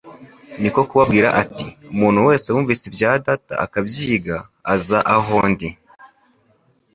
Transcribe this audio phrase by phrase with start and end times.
[0.61, 4.37] niko kubabwira ati:«Umuntu wese wumvise ibya Data akabyiga
[4.73, 5.69] aza aho ndi.»